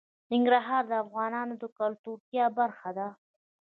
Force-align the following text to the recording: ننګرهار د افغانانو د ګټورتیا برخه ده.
ننګرهار 0.31 0.83
د 0.87 0.93
افغانانو 1.03 1.53
د 1.61 1.63
ګټورتیا 1.77 2.45
برخه 2.57 2.89
ده. 2.97 3.07